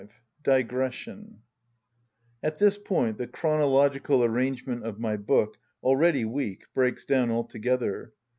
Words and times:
191 0.45 0.61
DIGRESSION 0.67 1.39
At 2.41 2.57
this 2.57 2.75
point 2.79 3.19
the 3.19 3.27
chronological 3.27 4.23
arrangement 4.23 4.83
of 4.83 4.99
my 4.99 5.15
book, 5.15 5.57
already 5.83 6.25
weak, 6.25 6.63
breaks 6.73 7.05
down 7.05 7.29
altogether. 7.29 8.11